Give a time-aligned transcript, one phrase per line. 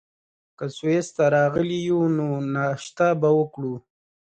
[0.57, 3.73] که سویس ته راغلي یو، نو ناشته به وکړو.